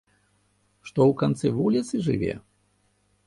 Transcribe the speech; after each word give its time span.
Што 0.87 0.99
ў 1.09 1.13
канцы 1.21 1.47
вуліцы 1.57 1.93
жыве? 2.09 2.33